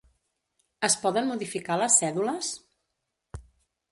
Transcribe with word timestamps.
Es 0.87 0.93
poden 1.03 1.29
modificar 1.33 1.77
les 1.83 1.99
cèdules? 2.03 2.51